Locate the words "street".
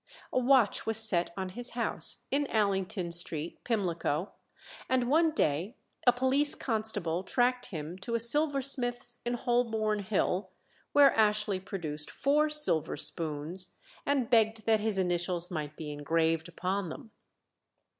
3.11-3.63